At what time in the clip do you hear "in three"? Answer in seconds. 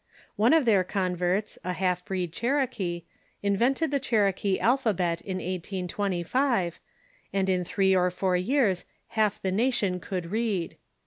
7.47-7.95